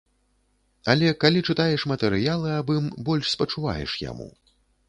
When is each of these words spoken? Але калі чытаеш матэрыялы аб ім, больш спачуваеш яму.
Але 0.93 1.11
калі 1.25 1.43
чытаеш 1.53 1.85
матэрыялы 1.93 2.57
аб 2.61 2.75
ім, 2.79 2.91
больш 3.11 3.25
спачуваеш 3.35 3.91
яму. 4.11 4.29